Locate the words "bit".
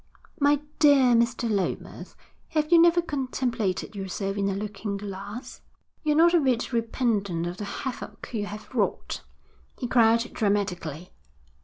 6.39-6.73